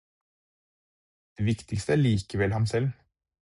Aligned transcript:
Det 1.37 1.45
viktigste 1.49 1.91
er 1.97 2.01
likevel 2.05 2.51
ham 2.59 2.65
selv. 2.75 2.89